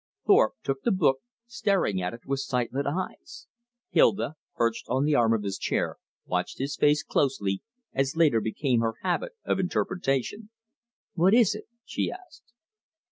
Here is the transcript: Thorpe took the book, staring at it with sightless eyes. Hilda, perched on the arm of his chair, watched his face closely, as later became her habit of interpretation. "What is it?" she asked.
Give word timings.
Thorpe 0.25 0.55
took 0.63 0.81
the 0.81 0.89
book, 0.91 1.19
staring 1.45 2.01
at 2.01 2.11
it 2.11 2.25
with 2.25 2.39
sightless 2.39 2.87
eyes. 2.87 3.45
Hilda, 3.91 4.33
perched 4.55 4.89
on 4.89 5.05
the 5.05 5.13
arm 5.13 5.31
of 5.31 5.43
his 5.43 5.59
chair, 5.59 5.97
watched 6.25 6.57
his 6.57 6.75
face 6.75 7.03
closely, 7.03 7.61
as 7.93 8.15
later 8.15 8.41
became 8.41 8.79
her 8.79 8.95
habit 9.03 9.33
of 9.45 9.59
interpretation. 9.59 10.49
"What 11.13 11.35
is 11.35 11.53
it?" 11.53 11.67
she 11.85 12.09
asked. 12.11 12.51